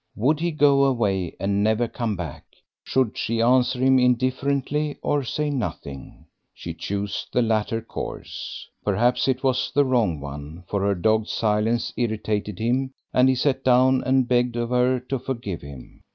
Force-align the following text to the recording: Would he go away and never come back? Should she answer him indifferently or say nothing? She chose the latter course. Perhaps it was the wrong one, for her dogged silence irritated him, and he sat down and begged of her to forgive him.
Would 0.15 0.39
he 0.39 0.49
go 0.51 0.85
away 0.85 1.35
and 1.39 1.63
never 1.63 1.87
come 1.87 2.15
back? 2.15 2.43
Should 2.83 3.15
she 3.19 3.39
answer 3.39 3.77
him 3.77 3.99
indifferently 3.99 4.97
or 5.03 5.23
say 5.23 5.51
nothing? 5.51 6.25
She 6.55 6.73
chose 6.73 7.27
the 7.31 7.43
latter 7.43 7.83
course. 7.83 8.67
Perhaps 8.83 9.27
it 9.27 9.43
was 9.43 9.71
the 9.75 9.85
wrong 9.85 10.19
one, 10.19 10.63
for 10.67 10.81
her 10.81 10.95
dogged 10.95 11.29
silence 11.29 11.93
irritated 11.97 12.57
him, 12.57 12.95
and 13.13 13.29
he 13.29 13.35
sat 13.35 13.63
down 13.63 14.03
and 14.03 14.27
begged 14.27 14.55
of 14.55 14.71
her 14.71 14.99
to 15.01 15.19
forgive 15.19 15.61
him. 15.61 16.01